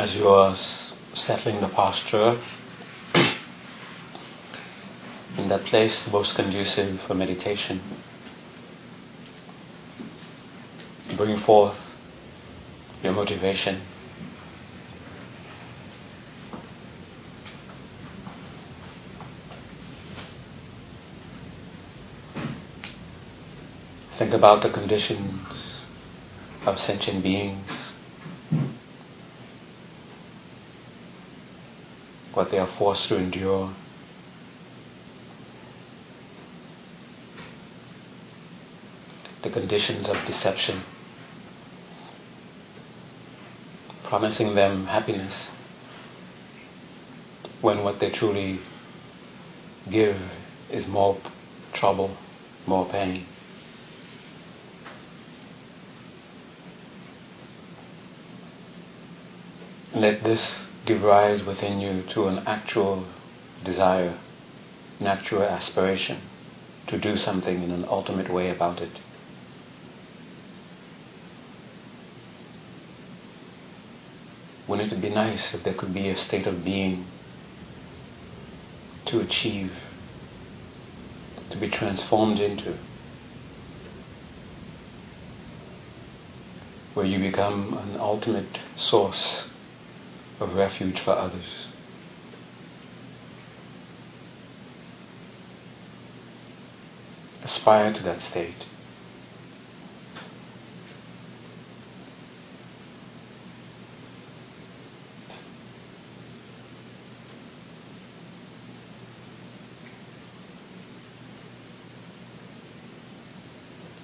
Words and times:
as 0.00 0.14
you 0.14 0.26
are 0.26 0.56
settling 1.12 1.60
the 1.60 1.68
posture 1.68 2.40
in 5.36 5.46
that 5.50 5.62
place 5.66 6.06
most 6.10 6.34
conducive 6.34 6.98
for 7.06 7.12
meditation, 7.12 7.82
bring 11.18 11.38
forth 11.40 11.76
your 13.02 13.12
motivation. 13.12 13.82
Think 24.18 24.32
about 24.32 24.62
the 24.62 24.70
conditions 24.70 25.46
of 26.64 26.80
sentient 26.80 27.22
beings, 27.22 27.79
what 32.40 32.50
they 32.50 32.58
are 32.58 32.74
forced 32.78 33.06
to 33.06 33.16
endure. 33.16 33.74
The 39.42 39.50
conditions 39.50 40.08
of 40.08 40.16
deception, 40.26 40.80
promising 44.04 44.54
them 44.54 44.86
happiness 44.86 45.34
when 47.60 47.84
what 47.84 48.00
they 48.00 48.08
truly 48.08 48.60
give 49.90 50.16
is 50.70 50.86
more 50.86 51.20
trouble, 51.74 52.16
more 52.66 52.88
pain. 52.88 53.26
Let 59.94 60.24
this 60.24 60.40
give 60.86 61.02
rise 61.02 61.42
within 61.44 61.80
you 61.80 62.02
to 62.14 62.26
an 62.26 62.38
actual 62.46 63.06
desire, 63.64 64.18
an 64.98 65.06
actual 65.06 65.42
aspiration 65.42 66.20
to 66.86 66.98
do 66.98 67.16
something 67.16 67.62
in 67.62 67.70
an 67.70 67.84
ultimate 67.84 68.32
way 68.32 68.50
about 68.50 68.80
it. 68.80 69.00
Wouldn't 74.66 74.92
it 74.92 75.00
be 75.00 75.10
nice 75.10 75.52
if 75.52 75.64
there 75.64 75.74
could 75.74 75.92
be 75.92 76.08
a 76.08 76.16
state 76.16 76.46
of 76.46 76.64
being 76.64 77.06
to 79.06 79.20
achieve, 79.20 79.72
to 81.50 81.58
be 81.58 81.68
transformed 81.68 82.38
into, 82.38 82.78
where 86.94 87.06
you 87.06 87.18
become 87.18 87.76
an 87.76 87.98
ultimate 87.98 88.58
source 88.76 89.49
of 90.40 90.54
refuge 90.54 90.98
for 91.04 91.12
others. 91.12 91.44
Aspire 97.44 97.92
to 97.92 98.02
that 98.02 98.22
state. 98.22 98.66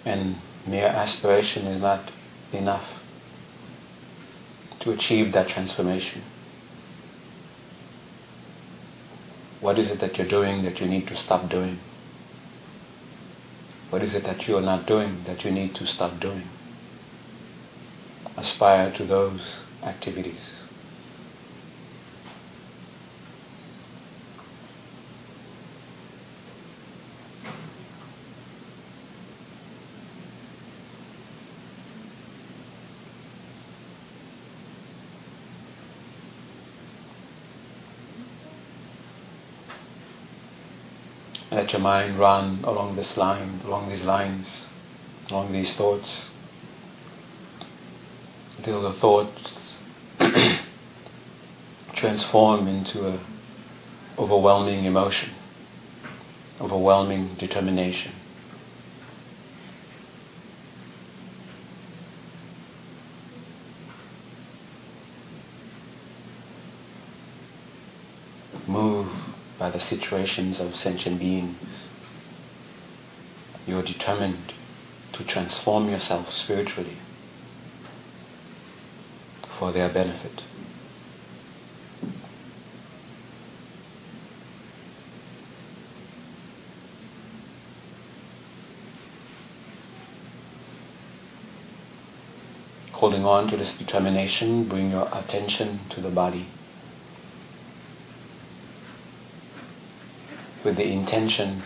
And 0.05 0.37
mere 0.67 0.87
aspiration 0.87 1.67
is 1.67 1.81
not 1.81 2.13
enough 2.53 2.87
to 4.87 4.93
achieve 4.93 5.33
that 5.33 5.49
transformation? 5.49 6.23
What 9.61 9.79
is 9.79 9.91
it 9.91 10.01
that 10.01 10.17
you're 10.17 10.29
doing 10.29 10.63
that 10.63 10.81
you 10.81 10.87
need 10.87 11.09
to 11.09 11.17
stop 11.17 11.51
doing? 11.51 11.81
What 13.91 14.03
is 14.03 14.15
it 14.15 14.23
that 14.25 14.47
you 14.47 14.57
are 14.57 14.63
not 14.63 14.87
doing 14.87 15.25
that 15.27 15.45
you 15.45 15.51
need 15.51 15.75
to 15.77 15.87
stop 15.87 16.21
doing? 16.21 16.49
Aspire 18.37 18.93
to 18.97 19.05
those 19.05 19.41
activities. 19.83 20.41
Let 41.67 41.73
your 41.73 41.83
mind 41.83 42.21
run 42.21 42.63
along 42.63 42.95
this 42.95 43.17
line, 43.17 43.61
along 43.65 43.89
these 43.89 44.03
lines, 44.03 44.47
along 45.29 45.53
these 45.53 45.69
thoughts, 45.75 46.09
until 48.57 48.83
the 48.83 48.93
thoughts 49.01 49.41
transform 51.97 52.69
into 52.69 53.09
a 53.09 53.21
overwhelming 54.17 54.85
emotion, 54.85 55.35
overwhelming 56.61 57.35
determination. 57.35 58.13
Move 68.69 69.09
by 69.67 69.73
the 69.73 69.85
situations 69.85 70.61
of 70.61 70.77
sentient 70.77 71.19
beings. 71.19 71.59
You 73.67 73.77
are 73.79 73.83
determined 73.83 74.53
to 75.15 75.25
transform 75.25 75.89
yourself 75.89 76.33
spiritually 76.33 76.99
for 79.59 79.73
their 79.73 79.89
benefit. 79.89 80.45
Holding 92.93 93.25
on 93.25 93.51
to 93.51 93.57
this 93.57 93.73
determination, 93.77 94.69
bring 94.69 94.93
your 94.93 95.09
attention 95.13 95.81
to 95.91 96.01
the 96.01 96.11
body. 96.11 96.47
With 100.67 100.77
the 100.77 100.83
intention 100.83 101.63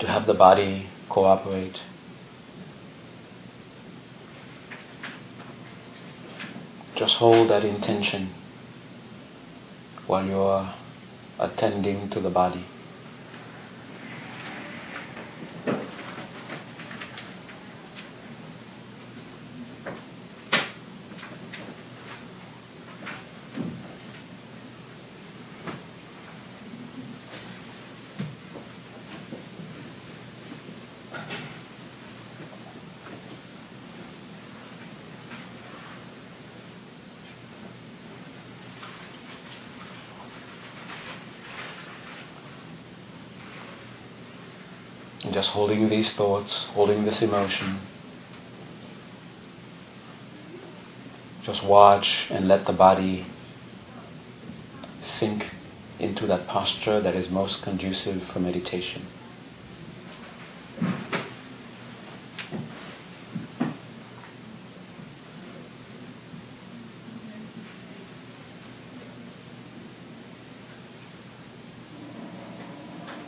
to 0.00 0.08
have 0.08 0.26
the 0.26 0.34
body 0.34 0.88
cooperate. 1.08 1.78
Just 6.96 7.14
hold 7.14 7.48
that 7.50 7.64
intention 7.64 8.34
while 10.08 10.26
you're 10.26 10.74
attending 11.38 12.10
to 12.10 12.18
the 12.18 12.28
body. 12.28 12.66
Holding 45.48 45.88
these 45.88 46.12
thoughts, 46.12 46.66
holding 46.74 47.04
this 47.04 47.22
emotion. 47.22 47.80
Just 51.42 51.64
watch 51.64 52.26
and 52.30 52.46
let 52.46 52.66
the 52.66 52.72
body 52.72 53.26
sink 55.18 55.46
into 55.98 56.26
that 56.26 56.46
posture 56.46 57.00
that 57.00 57.16
is 57.16 57.28
most 57.30 57.62
conducive 57.62 58.22
for 58.32 58.40
meditation. 58.40 59.06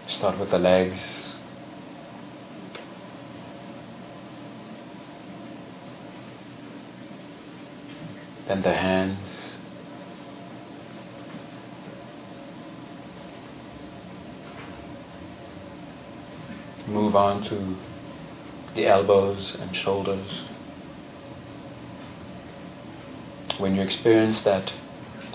Start 0.06 0.38
with 0.38 0.50
the 0.50 0.58
legs. 0.58 1.29
then 8.50 8.62
the 8.62 8.74
hands. 8.74 9.28
Move 16.88 17.14
on 17.14 17.44
to 17.44 17.76
the 18.74 18.88
elbows 18.88 19.54
and 19.60 19.76
shoulders. 19.76 20.26
When 23.58 23.76
you 23.76 23.82
experience 23.82 24.42
that 24.42 24.72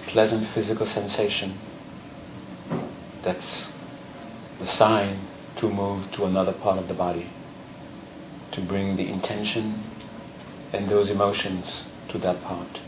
pleasant 0.08 0.50
physical 0.54 0.86
sensation, 0.86 1.58
that's 3.24 3.68
the 4.60 4.68
sign 4.68 5.26
to 5.56 5.70
move 5.70 6.12
to 6.12 6.26
another 6.26 6.52
part 6.52 6.80
of 6.80 6.90
the 6.90 6.94
body, 6.94 7.32
to 8.52 8.60
bring 8.60 8.98
the 8.98 9.08
intention 9.08 9.90
and 10.74 10.90
those 10.90 11.10
emotions 11.10 11.84
to 12.10 12.18
that 12.18 12.44
part. 12.44 12.82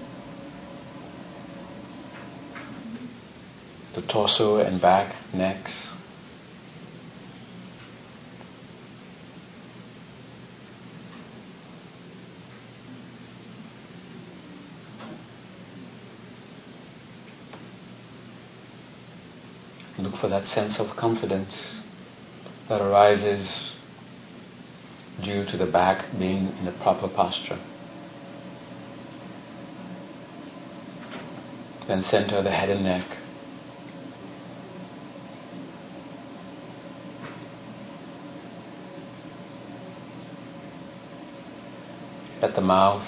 The 3.97 4.03
torso 4.03 4.57
and 4.57 4.79
back, 4.79 5.15
necks, 5.33 5.71
Look 19.97 20.17
for 20.17 20.27
that 20.27 20.47
sense 20.49 20.79
of 20.79 20.95
confidence 20.95 21.55
that 22.69 22.79
arises 22.79 23.49
due 25.23 25.43
to 25.45 25.57
the 25.57 25.65
back 25.65 26.05
being 26.19 26.55
in 26.59 26.65
the 26.65 26.71
proper 26.71 27.07
posture. 27.07 27.59
Then 31.87 32.03
center 32.03 32.43
the 32.43 32.51
head 32.51 32.69
and 32.69 32.83
neck. 32.83 33.17
Let 42.47 42.55
the 42.55 42.61
mouth, 42.61 43.05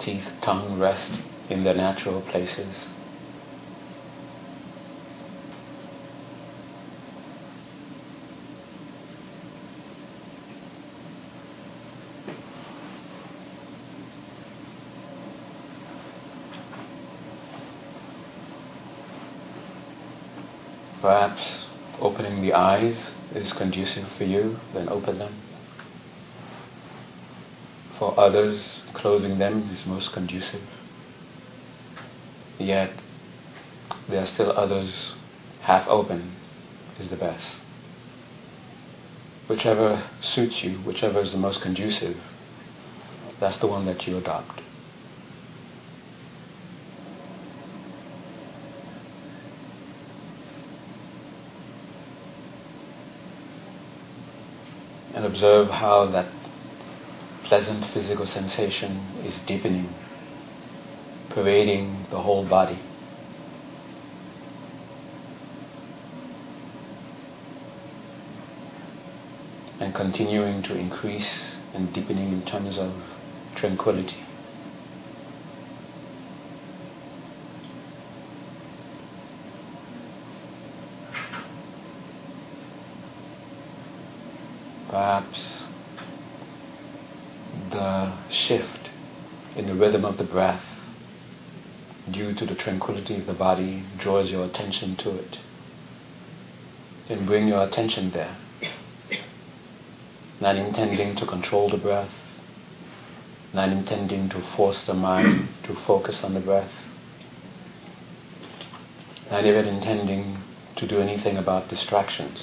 teeth, 0.00 0.26
tongue 0.42 0.78
rest 0.78 1.10
in 1.48 1.64
their 1.64 1.72
natural 1.72 2.20
places. 2.20 2.76
Perhaps 21.00 21.64
opening 21.98 22.42
the 22.42 22.52
eyes 22.52 22.98
is 23.34 23.54
conducive 23.54 24.06
for 24.18 24.24
you, 24.24 24.60
then 24.74 24.90
open 24.90 25.18
them. 25.18 25.45
For 27.98 28.18
others, 28.18 28.60
closing 28.92 29.38
them 29.38 29.70
is 29.72 29.86
most 29.86 30.12
conducive. 30.12 30.62
Yet, 32.58 32.92
there 34.08 34.22
are 34.22 34.26
still 34.26 34.52
others 34.52 34.92
half 35.62 35.88
open 35.88 36.36
is 37.00 37.08
the 37.08 37.16
best. 37.16 37.56
Whichever 39.48 40.08
suits 40.20 40.62
you, 40.62 40.78
whichever 40.78 41.20
is 41.20 41.32
the 41.32 41.38
most 41.38 41.60
conducive, 41.60 42.16
that's 43.40 43.58
the 43.58 43.66
one 43.66 43.86
that 43.86 44.06
you 44.06 44.18
adopt. 44.18 44.60
and 55.16 55.24
observe 55.24 55.70
how 55.70 56.04
that 56.04 56.26
pleasant 57.48 57.84
physical 57.92 58.26
sensation 58.26 58.98
is 59.24 59.34
deepening, 59.46 59.94
pervading 61.30 62.06
the 62.10 62.20
whole 62.20 62.44
body. 62.44 62.80
And 69.78 69.94
continuing 69.94 70.62
to 70.64 70.74
increase 70.74 71.28
and 71.74 71.92
deepening 71.92 72.32
in 72.32 72.44
terms 72.44 72.78
of 72.78 72.92
tranquility. 73.54 74.26
perhaps 84.96 85.38
the 87.70 88.12
shift 88.30 88.88
in 89.54 89.66
the 89.66 89.74
rhythm 89.86 90.04
of 90.04 90.18
the 90.18 90.24
breath 90.24 90.64
due 92.10 92.34
to 92.34 92.44
the 92.44 92.56
tranquility 92.56 93.20
of 93.20 93.26
the 93.26 93.32
body 93.32 93.84
draws 94.00 94.28
your 94.28 94.44
attention 94.44 94.96
to 94.96 95.10
it. 95.10 95.38
Then 97.08 97.24
bring 97.24 97.46
your 97.46 97.62
attention 97.62 98.10
there, 98.10 98.36
not 100.40 100.56
intending 100.56 101.14
to 101.16 101.26
control 101.26 101.70
the 101.70 101.76
breath, 101.76 102.10
not 103.54 103.68
intending 103.68 104.28
to 104.30 104.42
force 104.56 104.82
the 104.84 104.94
mind 104.94 105.50
to 105.68 105.76
focus 105.86 106.24
on 106.24 106.34
the 106.34 106.40
breath, 106.40 106.72
not 109.30 109.46
even 109.46 109.66
intending 109.66 110.42
to 110.74 110.88
do 110.88 111.00
anything 111.00 111.36
about 111.36 111.68
distractions. 111.68 112.40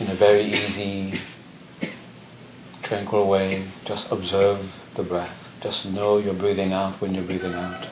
in 0.00 0.08
a 0.08 0.16
very 0.16 0.50
easy, 0.50 1.20
tranquil 2.90 3.28
way, 3.28 3.70
just 3.86 4.10
observe 4.10 4.68
the 4.96 5.02
breath. 5.04 5.36
Just 5.62 5.84
know 5.84 6.18
you're 6.18 6.34
breathing 6.34 6.72
out 6.72 7.00
when 7.00 7.14
you're 7.14 7.24
breathing 7.24 7.54
out. 7.54 7.86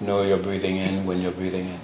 Know 0.00 0.22
you're 0.22 0.42
breathing 0.42 0.78
in 0.78 1.04
when 1.04 1.20
you're 1.20 1.32
breathing 1.32 1.68
in. 1.68 1.80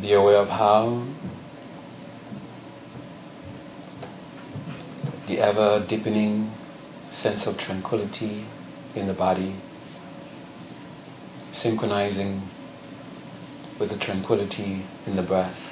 be 0.00 0.14
aware 0.14 0.38
of 0.38 0.48
how 0.48 1.09
ever 5.60 5.86
deepening 5.86 6.50
sense 7.22 7.46
of 7.46 7.58
tranquility 7.58 8.46
in 8.94 9.06
the 9.06 9.12
body 9.12 9.54
synchronizing 11.52 12.48
with 13.78 13.90
the 13.90 13.96
tranquility 13.98 14.86
in 15.06 15.16
the 15.16 15.22
breath. 15.22 15.69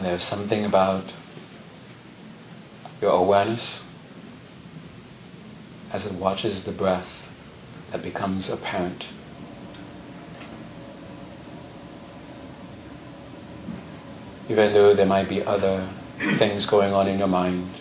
And 0.00 0.08
there's 0.08 0.24
something 0.24 0.64
about 0.64 1.12
your 3.02 3.10
awareness 3.10 3.80
as 5.92 6.06
it 6.06 6.14
watches 6.14 6.64
the 6.64 6.72
breath 6.72 7.06
that 7.92 8.02
becomes 8.02 8.48
apparent. 8.48 9.04
Even 14.48 14.72
though 14.72 14.94
there 14.94 15.04
might 15.04 15.28
be 15.28 15.42
other 15.42 15.92
things 16.38 16.64
going 16.64 16.94
on 16.94 17.06
in 17.06 17.18
your 17.18 17.28
mind, 17.28 17.74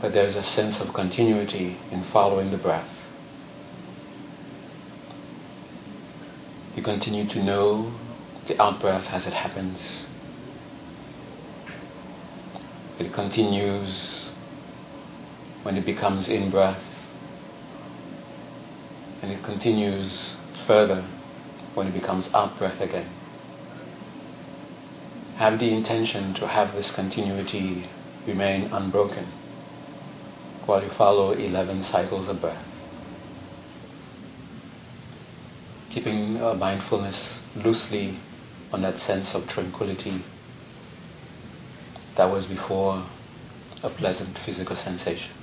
but 0.00 0.12
there's 0.12 0.34
a 0.34 0.42
sense 0.42 0.80
of 0.80 0.92
continuity 0.92 1.78
in 1.92 2.02
following 2.12 2.50
the 2.50 2.58
breath. 2.58 2.90
You 6.74 6.82
continue 6.82 7.28
to 7.28 7.44
know 7.44 7.94
the 8.48 8.60
out 8.60 8.80
breath 8.80 9.06
as 9.12 9.24
it 9.24 9.34
happens. 9.34 9.78
It 12.98 13.12
continues 13.12 14.30
when 15.62 15.76
it 15.76 15.84
becomes 15.84 16.28
in 16.28 16.50
breath, 16.50 16.82
and 19.22 19.30
it 19.32 19.42
continues 19.44 20.36
further 20.66 21.06
when 21.74 21.88
it 21.88 21.92
becomes 21.94 22.28
out 22.32 22.58
breath 22.58 22.80
again. 22.80 23.10
Have 25.36 25.58
the 25.58 25.72
intention 25.72 26.34
to 26.34 26.48
have 26.48 26.74
this 26.74 26.90
continuity 26.90 27.88
remain 28.26 28.72
unbroken. 28.72 29.26
while 30.66 30.82
you 30.82 30.90
follow 30.90 31.32
11 31.32 31.84
cycles 31.84 32.28
of 32.28 32.40
breath. 32.40 32.64
Keeping 35.90 36.42
uh, 36.42 36.54
mindfulness 36.54 37.38
loosely 37.54 38.18
on 38.72 38.82
that 38.82 39.00
sense 39.00 39.34
of 39.34 39.46
tranquility 39.48 40.24
that 42.16 42.30
was 42.30 42.46
before 42.46 43.06
a 43.82 43.90
pleasant 43.90 44.38
physical 44.44 44.76
sensation. 44.76 45.35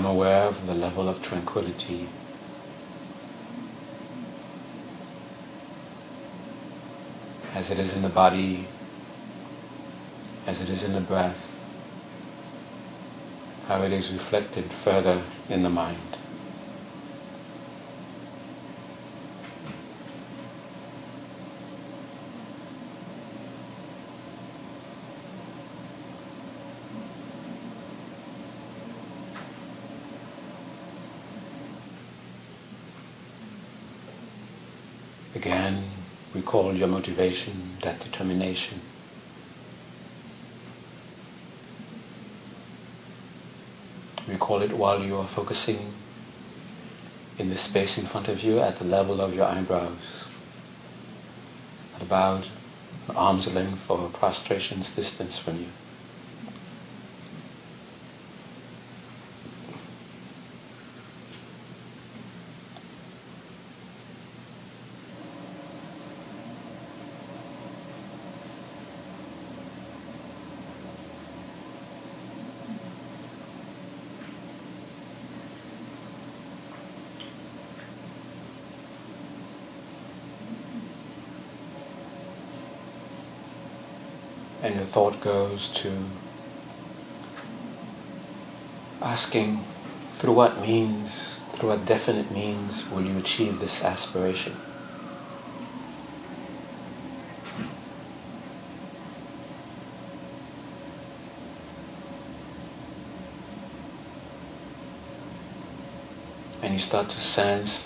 Become 0.00 0.16
aware 0.16 0.44
of 0.44 0.66
the 0.66 0.72
level 0.72 1.10
of 1.10 1.22
tranquility 1.22 2.08
as 7.54 7.70
it 7.70 7.78
is 7.78 7.92
in 7.92 8.00
the 8.00 8.08
body, 8.08 8.66
as 10.46 10.58
it 10.58 10.70
is 10.70 10.82
in 10.82 10.94
the 10.94 11.00
breath, 11.02 11.36
how 13.66 13.82
it 13.82 13.92
is 13.92 14.10
reflected 14.10 14.70
further 14.82 15.22
in 15.50 15.62
the 15.62 15.68
mind. 15.68 16.16
Again, 35.34 35.90
recall 36.70 36.78
your 36.78 36.88
motivation, 36.88 37.78
that 37.82 37.98
determination. 38.00 38.80
Recall 44.28 44.62
it 44.62 44.76
while 44.76 45.02
you 45.02 45.16
are 45.16 45.28
focusing 45.34 45.92
in 47.38 47.50
the 47.50 47.56
space 47.56 47.98
in 47.98 48.06
front 48.06 48.28
of 48.28 48.40
you 48.40 48.60
at 48.60 48.78
the 48.78 48.84
level 48.84 49.20
of 49.20 49.34
your 49.34 49.46
eyebrows, 49.46 49.98
at 51.96 52.02
about 52.02 52.44
arm's 53.08 53.48
length 53.48 53.80
or 53.88 54.08
prostration's 54.10 54.88
distance 54.90 55.38
from 55.38 55.58
you. 55.58 55.68
And 84.62 84.74
your 84.74 84.86
thought 84.86 85.20
goes 85.22 85.70
to 85.82 86.04
asking 89.00 89.64
through 90.20 90.34
what 90.34 90.60
means, 90.60 91.10
through 91.56 91.70
what 91.70 91.86
definite 91.86 92.30
means 92.30 92.84
will 92.90 93.04
you 93.04 93.18
achieve 93.18 93.58
this 93.58 93.80
aspiration? 93.80 94.56
And 106.62 106.74
you 106.74 106.80
start 106.86 107.08
to 107.08 107.20
sense 107.22 107.84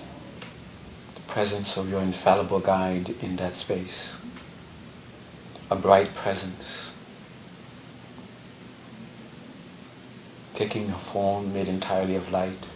the 1.15 1.33
presence 1.33 1.77
of 1.77 1.89
your 1.89 2.01
infallible 2.01 2.59
guide 2.59 3.11
in 3.23 3.37
that 3.37 3.57
space 3.57 4.11
a 5.71 5.77
bright 5.77 6.15
presence, 6.17 6.65
taking 10.57 10.91
a 10.91 11.13
form 11.13 11.53
made 11.53 11.69
entirely 11.69 12.15
of 12.15 12.29
light. 12.29 12.67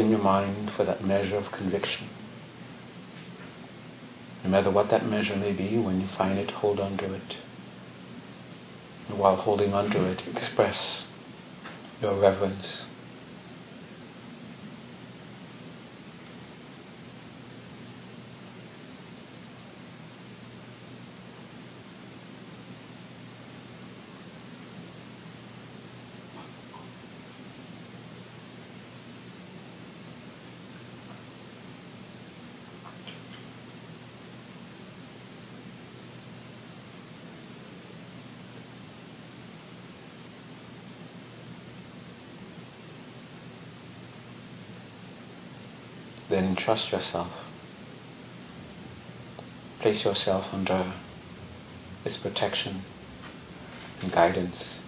Within 0.00 0.10
your 0.10 0.22
mind 0.22 0.72
for 0.78 0.84
that 0.84 1.04
measure 1.04 1.36
of 1.36 1.52
conviction. 1.52 2.08
No 4.42 4.48
matter 4.48 4.70
what 4.70 4.88
that 4.88 5.04
measure 5.04 5.36
may 5.36 5.52
be, 5.52 5.76
when 5.76 6.00
you 6.00 6.08
find 6.16 6.38
it, 6.38 6.50
hold 6.50 6.80
on 6.80 6.96
to 6.96 7.12
it. 7.12 7.36
And 9.10 9.18
while 9.18 9.36
holding 9.36 9.74
on 9.74 9.90
to 9.90 10.04
it, 10.06 10.22
express 10.34 11.04
your 12.00 12.18
reverence 12.18 12.84
then 46.30 46.56
trust 46.56 46.92
yourself. 46.92 47.32
Place 49.80 50.04
yourself 50.04 50.46
under 50.52 50.94
its 52.04 52.16
protection 52.16 52.84
and 54.00 54.12
guidance. 54.12 54.79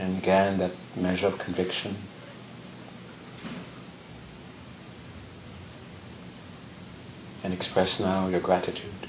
And 0.00 0.16
again, 0.16 0.58
that 0.60 0.72
measure 0.96 1.26
of 1.26 1.38
conviction. 1.38 1.98
And 7.44 7.52
express 7.52 8.00
now 8.00 8.28
your 8.28 8.40
gratitude. 8.40 9.08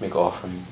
Make 0.00 0.16
offerings. 0.16 0.66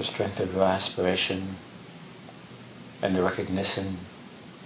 The 0.00 0.06
strength 0.06 0.40
of 0.40 0.50
your 0.54 0.64
aspiration 0.64 1.58
and 3.02 3.14
the 3.14 3.22
recognition 3.22 3.98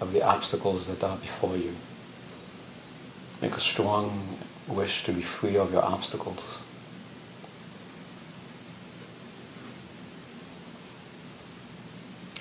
of 0.01 0.13
the 0.13 0.23
obstacles 0.23 0.87
that 0.87 1.03
are 1.03 1.17
before 1.17 1.57
you. 1.57 1.75
Make 3.43 3.51
a 3.55 3.61
strong 3.61 4.39
wish 4.69 5.05
to 5.07 5.13
be 5.13 5.25
free 5.41 5.57
of 5.57 5.73
your 5.73 5.85
obstacles. 5.85 6.39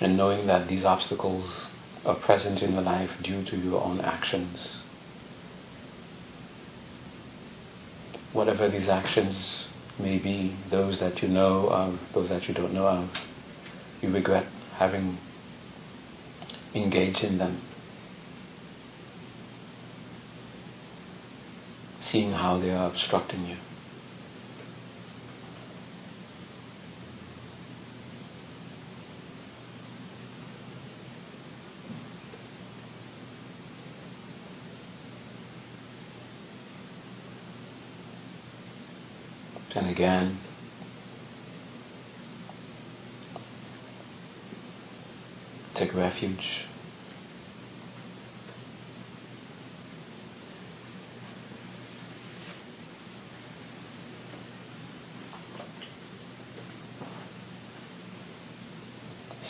And 0.00 0.16
knowing 0.16 0.46
that 0.46 0.68
these 0.68 0.84
obstacles 0.84 1.50
are 2.04 2.14
present 2.14 2.62
in 2.62 2.74
your 2.74 2.82
life 2.82 3.10
due 3.24 3.44
to 3.44 3.56
your 3.56 3.82
own 3.82 4.02
actions. 4.02 4.68
Whatever 8.32 8.68
these 8.68 8.88
actions 8.88 9.64
may 9.98 10.18
be 10.18 10.56
those 10.70 10.98
that 11.00 11.22
you 11.22 11.28
know 11.28 11.68
of, 11.68 11.98
those 12.12 12.28
that 12.28 12.48
you 12.48 12.54
don't 12.54 12.74
know 12.74 12.86
of. 12.86 13.10
You 14.00 14.10
regret 14.10 14.46
having 14.76 15.18
engaged 16.74 17.22
in 17.22 17.38
them. 17.38 17.62
Seeing 22.10 22.32
how 22.32 22.58
they 22.58 22.70
are 22.70 22.90
obstructing 22.90 23.46
you. 23.46 23.56
And 39.74 39.88
again. 39.88 40.38
Take 45.74 45.94
refuge. 45.94 46.66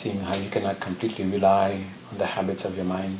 Seeing 0.01 0.19
how 0.19 0.35
you 0.35 0.49
cannot 0.49 0.81
completely 0.81 1.25
rely 1.25 1.85
on 2.11 2.17
the 2.17 2.25
habits 2.25 2.63
of 2.63 2.75
your 2.75 2.85
mind. 2.85 3.19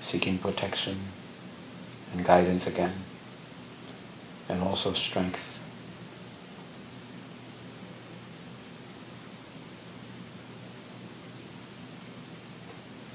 Seeking 0.00 0.38
protection 0.38 1.10
and 2.14 2.24
guidance 2.24 2.64
again, 2.66 3.04
and 4.48 4.62
also 4.62 4.94
strength. 4.94 5.40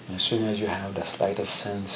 And 0.07 0.17
as 0.17 0.23
soon 0.23 0.47
as 0.47 0.59
you 0.59 0.67
have 0.67 0.95
the 0.95 1.05
slightest 1.15 1.53
sense 1.63 1.91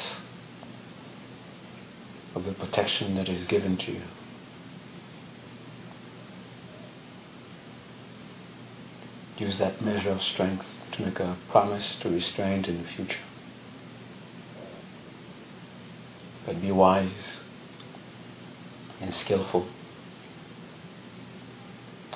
of 2.35 2.45
the 2.45 2.53
protection 2.53 3.15
that 3.15 3.27
is 3.27 3.45
given 3.47 3.77
to 3.77 3.91
you, 3.91 4.01
use 9.37 9.57
that 9.57 9.81
measure 9.83 10.11
of 10.11 10.21
strength 10.21 10.65
to 10.93 11.01
make 11.05 11.19
a 11.19 11.37
promise 11.49 11.97
to 12.01 12.09
restraint 12.09 12.67
in 12.67 12.81
the 12.81 12.89
future. 12.89 13.17
But 16.45 16.61
be 16.61 16.71
wise 16.71 17.11
and 19.01 19.13
skillful. 19.13 19.67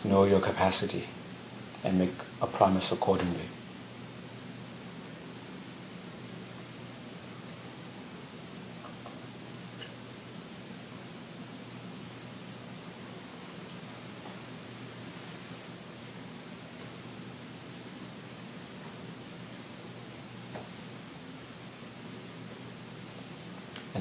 Know 0.03 0.25
your 0.25 0.41
capacity 0.41 1.05
and 1.83 1.97
make 1.97 2.13
a 2.41 2.47
promise 2.47 2.91
accordingly. 2.91 3.49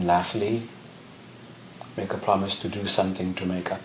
And 0.07 0.13
lastly, 0.13 0.69
make 1.97 2.13
a 2.13 2.19
promise 2.19 2.57
to 2.61 2.69
do 2.69 2.87
something 2.87 3.35
to 3.35 3.45
make 3.45 3.73
up. 3.73 3.81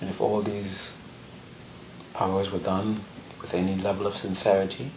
And 0.00 0.10
if 0.10 0.20
all 0.20 0.42
these 0.42 0.74
powers 2.14 2.50
were 2.50 2.58
done 2.58 3.04
with 3.40 3.54
any 3.54 3.76
level 3.76 4.08
of 4.08 4.16
sincerity, 4.16 4.90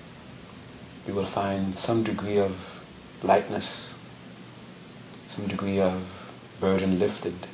you 1.06 1.14
will 1.14 1.30
find 1.30 1.78
some 1.78 2.04
degree 2.04 2.40
of 2.40 2.56
lightness 3.22 3.91
some 5.42 5.50
degree 5.50 5.80
of 5.80 6.04
burden 6.60 7.00
lifted. 7.00 7.48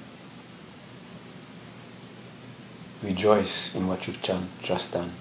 Rejoice 3.01 3.69
in 3.73 3.87
what 3.87 4.05
you've 4.05 4.21
just 4.61 4.91
done. 4.91 5.13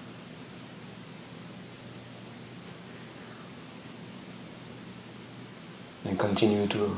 And 6.03 6.19
continue 6.19 6.67
to 6.67 6.97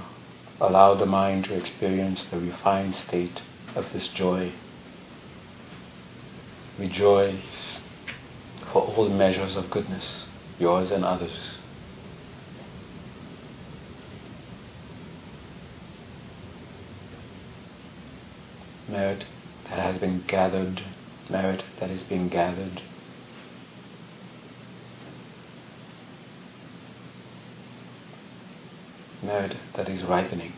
allow 0.60 0.96
the 0.96 1.06
mind 1.06 1.46
to 1.46 1.54
experience 1.54 2.26
the 2.32 2.40
refined 2.40 2.96
state 2.96 3.42
of 3.76 3.86
this 3.94 4.08
joy. 4.08 4.52
Rejoice 6.80 7.78
for 8.72 8.82
all 8.82 9.10
measures 9.10 9.56
of 9.56 9.70
goodness, 9.70 10.26
yours 10.58 10.90
and 10.90 11.06
others. 11.06 11.59
Merit 18.90 19.26
that 19.66 19.80
has 19.80 20.00
been 20.00 20.24
gathered, 20.28 20.82
merit 21.30 21.64
that 21.80 21.90
is 21.90 22.02
being 22.04 22.30
gathered. 22.30 22.82
Merit 29.22 29.58
that 29.76 29.88
is 29.88 30.04
ripening. 30.04 30.54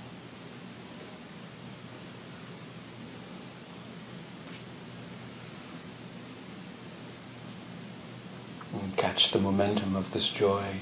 And 8.74 8.96
catch 8.98 9.32
the 9.34 9.39
momentum 9.39 9.96
of 9.96 10.06
this 10.13 10.30
joy. 10.38 10.82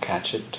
Catch 0.00 0.34
it. 0.34 0.58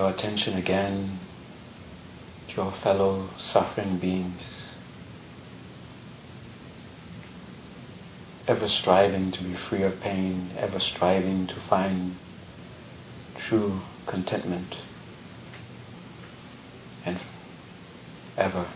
Your 0.00 0.08
attention 0.08 0.56
again 0.56 1.20
to 2.48 2.54
your 2.54 2.72
fellow 2.82 3.28
suffering 3.38 3.98
beings, 3.98 4.40
ever 8.48 8.66
striving 8.66 9.30
to 9.30 9.42
be 9.42 9.54
free 9.68 9.82
of 9.82 10.00
pain, 10.00 10.50
ever 10.56 10.80
striving 10.80 11.46
to 11.46 11.54
find 11.68 12.16
true 13.46 13.78
contentment, 14.06 14.74
and 17.04 17.20
ever 18.38 18.66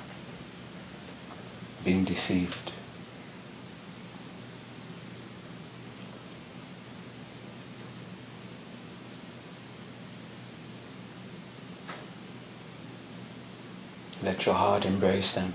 being 1.83 2.05
deceived. 2.05 2.74
Let 14.25 14.47
your 14.47 14.55
heart 14.55 14.87
embrace 14.87 15.35
them. 15.35 15.53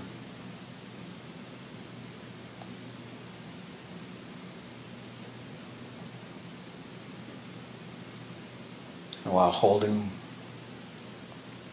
And 9.24 9.34
while 9.34 9.50
holding 9.50 10.12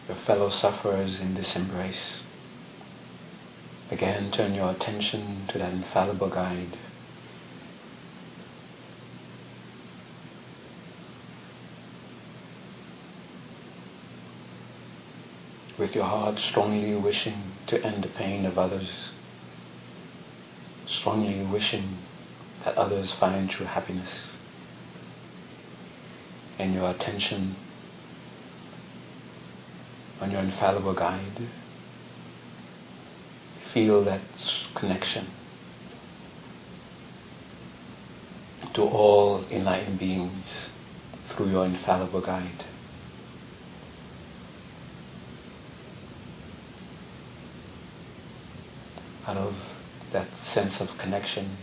your 0.08 0.16
fellow 0.26 0.50
sufferers 0.50 1.20
in 1.20 1.36
this 1.36 1.54
embrace, 1.54 2.22
again 3.92 4.32
turn 4.32 4.54
your 4.54 4.72
attention 4.72 5.46
to 5.50 5.58
that 5.58 5.72
infallible 5.72 6.30
guide. 6.30 6.76
With 15.78 15.94
your 15.94 16.04
heart 16.04 16.38
strongly 16.38 16.94
wishing 16.96 17.52
to 17.68 17.82
end 17.84 18.02
the 18.02 18.08
pain 18.08 18.44
of 18.44 18.58
others, 18.58 18.88
strongly 20.86 21.44
wishing 21.44 21.98
that 22.64 22.76
others 22.76 23.12
find 23.20 23.48
true 23.48 23.66
happiness, 23.66 24.10
and 26.58 26.74
your 26.74 26.90
attention 26.90 27.54
on 30.20 30.30
your 30.30 30.40
infallible 30.40 30.94
guide, 30.94 31.48
feel 33.72 34.04
that 34.04 34.20
connection 34.74 35.28
to 38.74 38.82
all 38.82 39.44
enlightened 39.50 39.98
beings 39.98 40.44
through 41.30 41.50
your 41.50 41.64
infallible 41.64 42.20
guide. 42.20 42.64
Out 49.28 49.36
of 49.36 49.54
that 50.10 50.26
sense 50.54 50.80
of 50.80 50.88
connection. 50.96 51.58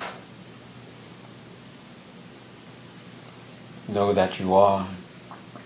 Know 3.88 4.14
that 4.14 4.40
you 4.40 4.54
are 4.54 4.96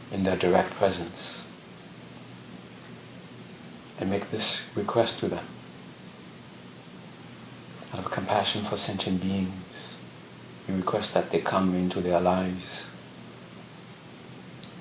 in 0.10 0.24
their 0.24 0.38
direct 0.38 0.76
presence. 0.76 1.42
And 4.00 4.10
make 4.10 4.32
this 4.32 4.62
request 4.76 5.20
to 5.20 5.28
them. 5.28 5.46
Out 7.92 8.06
of 8.06 8.12
compassion 8.12 8.66
for 8.70 8.78
sentient 8.78 9.22
beings, 9.22 9.52
you 10.70 10.76
request 10.78 11.14
that 11.14 11.32
they 11.32 11.42
come 11.42 11.76
into 11.76 12.00
their 12.00 12.22
lives. 12.22 12.64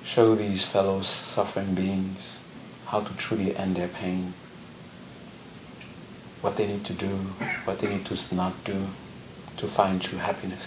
Show 0.04 0.36
these 0.36 0.64
fellow 0.66 1.02
suffering 1.02 1.74
beings 1.74 2.20
how 2.86 3.00
to 3.00 3.12
truly 3.14 3.56
end 3.56 3.76
their 3.76 3.88
pain 3.88 4.34
what 6.40 6.56
they 6.56 6.66
need 6.66 6.84
to 6.84 6.94
do, 6.94 7.16
what 7.64 7.80
they 7.80 7.88
need 7.88 8.06
to 8.06 8.34
not 8.34 8.64
do 8.64 8.86
to 9.56 9.68
find 9.74 10.00
true 10.00 10.18
happiness. 10.18 10.62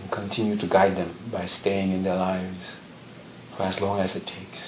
And 0.00 0.10
continue 0.10 0.58
to 0.58 0.66
guide 0.66 0.96
them 0.96 1.30
by 1.32 1.46
staying 1.46 1.92
in 1.92 2.02
their 2.02 2.16
lives 2.16 2.58
for 3.56 3.62
as 3.62 3.80
long 3.80 4.00
as 4.00 4.14
it 4.14 4.26
takes. 4.26 4.58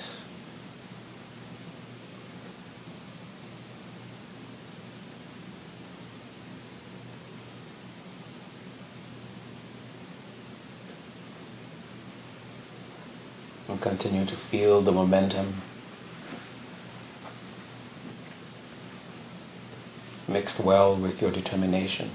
And 13.69 13.83
continue 13.83 14.25
to 14.25 14.37
feel 14.51 14.83
the 14.83 14.91
momentum 14.91 15.61
mixed 20.29 20.61
well 20.61 20.97
with 20.97 21.21
your 21.21 21.31
determination. 21.33 22.11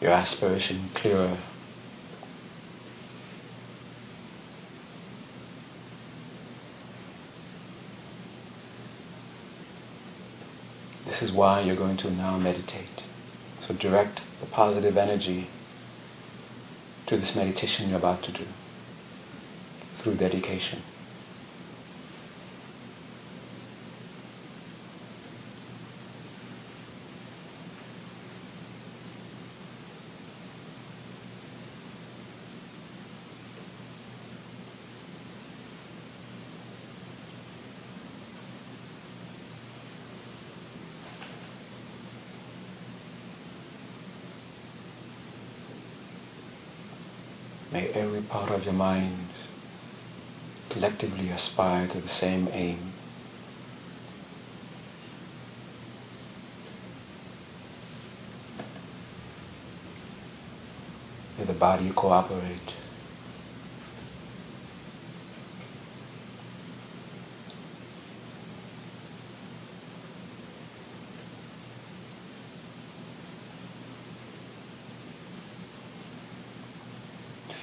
Your 0.00 0.12
aspiration 0.12 0.90
clearer. 0.94 1.38
This 11.06 11.22
is 11.22 11.32
why 11.32 11.60
you're 11.60 11.76
going 11.76 11.96
to 11.98 12.10
now 12.10 12.36
meditate. 12.38 13.02
So 13.66 13.74
direct 13.74 14.20
the 14.40 14.46
positive 14.46 14.96
energy 14.96 15.48
to 17.06 17.16
this 17.16 17.34
meditation 17.34 17.88
you're 17.88 17.98
about 17.98 18.22
to 18.24 18.32
do 18.32 18.46
through 20.02 20.16
dedication. 20.16 20.82
May 47.76 47.88
every 47.88 48.22
part 48.22 48.50
of 48.50 48.64
your 48.64 48.72
mind 48.72 49.28
collectively 50.70 51.28
aspire 51.28 51.86
to 51.88 52.00
the 52.00 52.08
same 52.08 52.48
aim. 52.50 52.94
May 61.36 61.44
the 61.44 61.52
body 61.52 61.92
cooperate. 61.94 62.72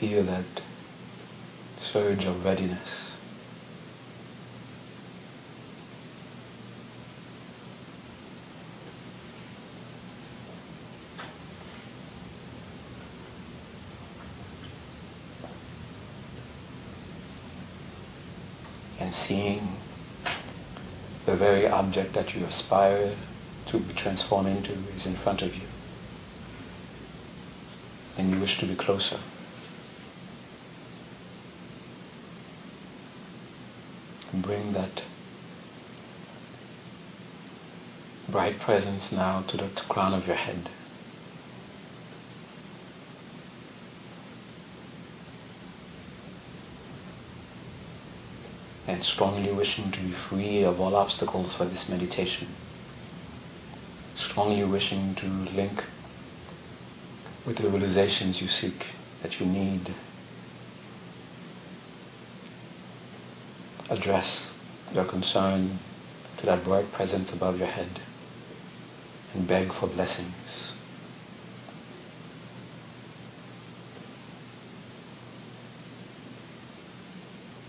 Feel 0.03 0.25
that 0.25 0.43
surge 1.93 2.25
of 2.25 2.43
readiness. 2.43 2.89
And 18.99 19.15
seeing 19.25 19.77
the 21.25 21.37
very 21.37 21.65
object 21.65 22.13
that 22.15 22.35
you 22.35 22.45
aspire 22.45 23.15
to 23.67 23.93
transform 23.93 24.47
into 24.47 24.73
is 24.97 25.05
in 25.05 25.15
front 25.15 25.41
of 25.41 25.55
you. 25.55 25.67
And 28.17 28.31
you 28.31 28.39
wish 28.41 28.59
to 28.59 28.67
be 28.67 28.75
closer. 28.75 29.21
Bring 34.43 34.73
that 34.73 35.01
bright 38.29 38.59
presence 38.59 39.11
now 39.11 39.41
to 39.47 39.57
the 39.57 39.69
crown 39.89 40.13
of 40.13 40.27
your 40.27 40.35
head. 40.35 40.69
and 48.85 49.03
strongly 49.03 49.51
wishing 49.51 49.91
to 49.91 49.99
be 50.01 50.13
free 50.29 50.61
of 50.61 50.79
all 50.79 50.95
obstacles 50.95 51.53
for 51.53 51.65
this 51.65 51.87
meditation, 51.87 52.47
strongly 54.15 54.63
wishing 54.63 55.15
to 55.15 55.25
link 55.25 55.83
with 57.45 57.57
the 57.57 57.69
realizations 57.69 58.41
you 58.41 58.47
seek, 58.47 58.85
that 59.21 59.39
you 59.39 59.45
need, 59.45 59.95
address 63.93 64.47
your 64.93 65.05
concern 65.05 65.79
to 66.37 66.45
that 66.45 66.63
bright 66.63 66.91
presence 66.91 67.31
above 67.31 67.57
your 67.57 67.67
head 67.67 68.01
and 69.33 69.47
beg 69.47 69.71
for 69.73 69.87
blessings. 69.87 70.71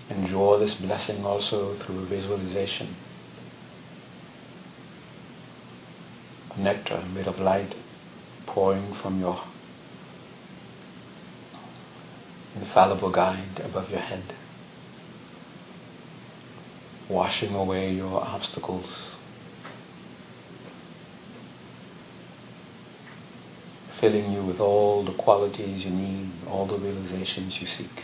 And 0.09 0.29
draw 0.29 0.59
this 0.59 0.75
blessing 0.75 1.25
also 1.25 1.77
through 1.79 2.07
visualization. 2.07 2.97
Nectar 6.57 7.03
made 7.13 7.27
of 7.27 7.39
light 7.39 7.75
pouring 8.47 8.95
from 8.95 9.21
your 9.21 9.43
infallible 12.55 13.11
guide 13.11 13.61
above 13.65 13.91
your 13.91 14.01
head, 14.01 14.35
washing 17.09 17.55
away 17.55 17.93
your 17.93 18.23
obstacles. 18.23 18.87
Filling 24.01 24.33
you 24.33 24.45
with 24.45 24.61
all 24.61 25.05
the 25.05 25.15
qualities 25.15 25.85
you 25.85 25.91
need, 25.91 26.31
all 26.49 26.67
the 26.67 26.79
realizations 26.79 27.55
you 27.61 27.67
seek. 27.67 28.03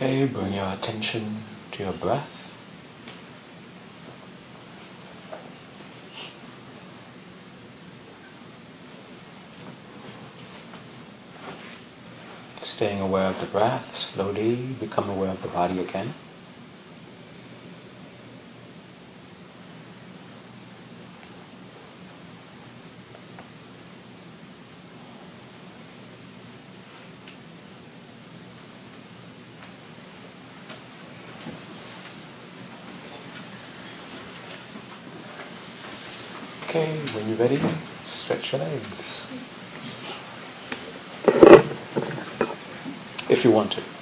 Okay, 0.00 0.26
bring 0.26 0.52
your 0.52 0.74
attention 0.74 1.42
to 1.72 1.78
your 1.80 1.92
breath. 1.94 2.28
Staying 12.62 13.00
aware 13.00 13.26
of 13.26 13.40
the 13.40 13.46
breath, 13.50 13.86
slowly 14.14 14.76
become 14.78 15.10
aware 15.10 15.32
of 15.32 15.42
the 15.42 15.48
body 15.48 15.80
again. 15.80 16.14
Okay, 36.68 37.00
when 37.14 37.26
you're 37.26 37.27
ready, 37.38 37.60
stretch 38.24 38.52
your 38.52 38.60
legs. 38.60 38.86
If 43.30 43.44
you 43.44 43.52
want 43.52 43.72
to. 43.72 43.97